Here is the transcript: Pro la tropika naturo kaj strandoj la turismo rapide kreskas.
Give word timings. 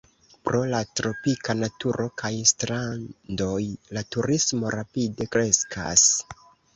Pro 0.47 0.59
la 0.69 0.77
tropika 0.99 1.53
naturo 1.57 2.07
kaj 2.21 2.31
strandoj 2.51 3.59
la 3.97 4.03
turismo 4.17 4.73
rapide 4.77 5.29
kreskas. 5.37 6.07